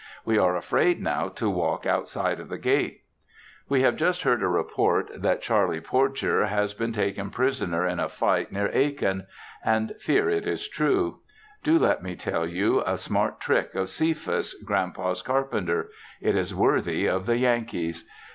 [0.25, 3.03] We are afraid now to walk outside of the gate.
[3.69, 8.09] We have just heard a report that Charlie Porcher has been taken prisoner in a
[8.09, 9.27] fight near Aiken,
[9.63, 11.19] and fear it is true.
[11.61, 15.91] Do let me tell you a smart trick of Cephas, Grand Pa's carpenter!
[16.19, 18.09] It is worthy of the Yankees.